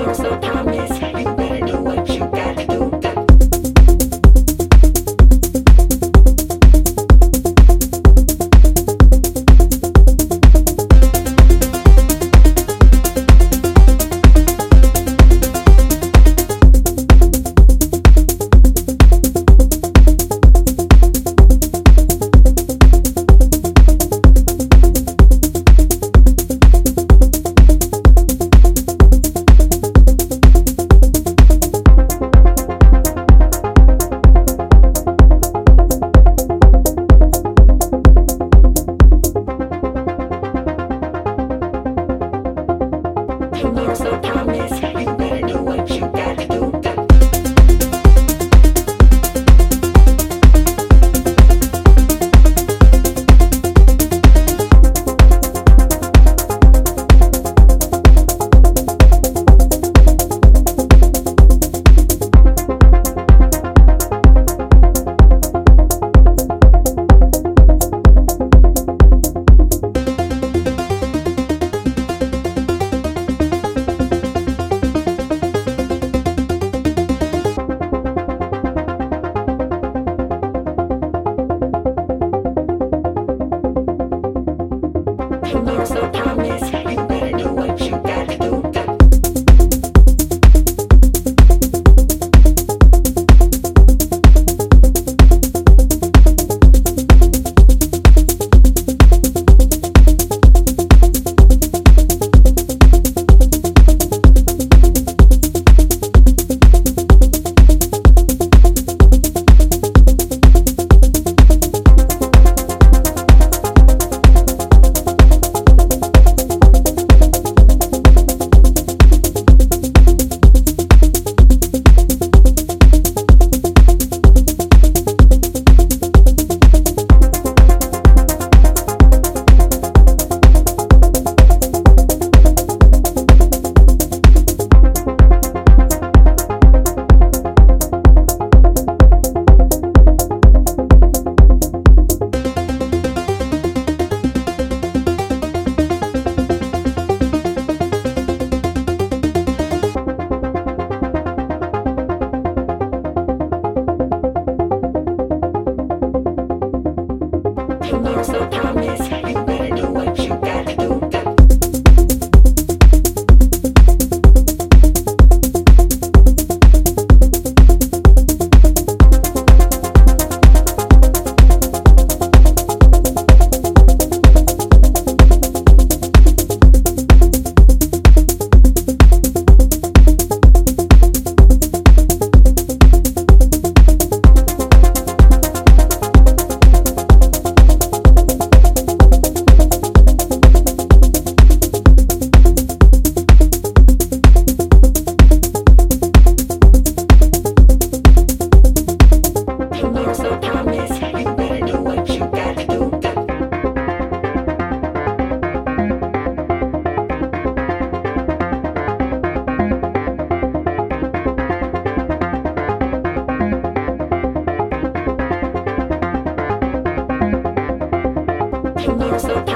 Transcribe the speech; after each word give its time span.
so 0.00 1.09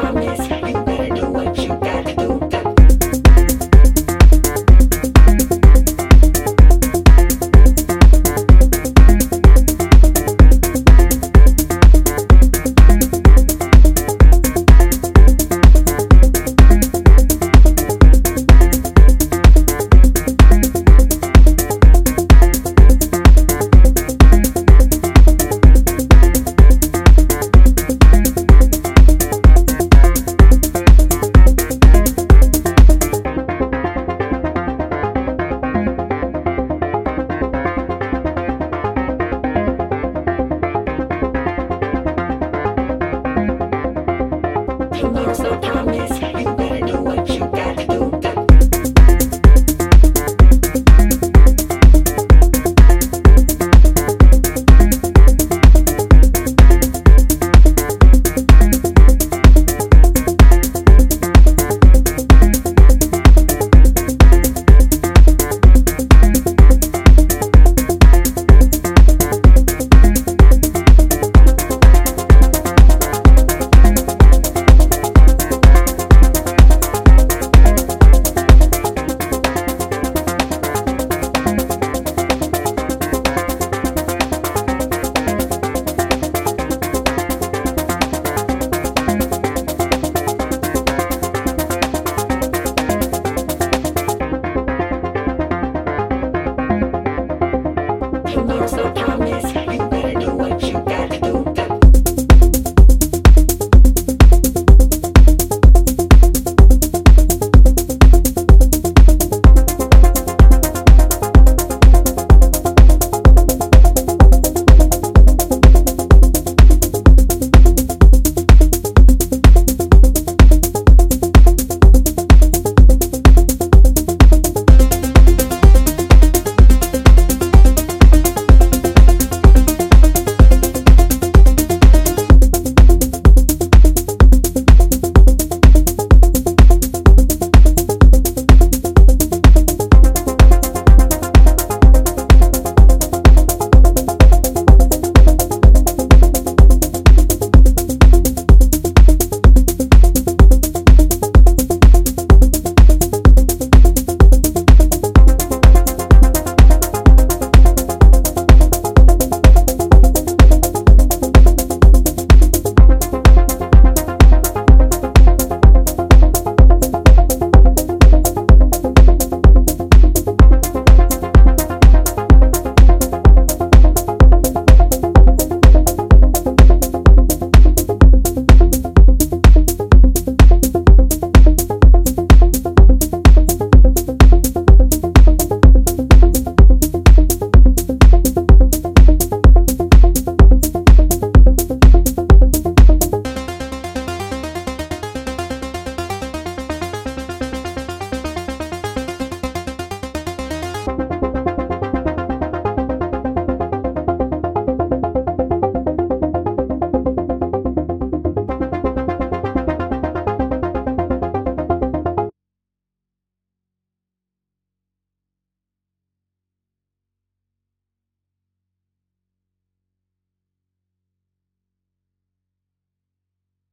promise. 0.05 0.44